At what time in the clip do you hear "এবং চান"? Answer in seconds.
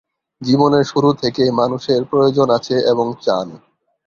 2.91-3.47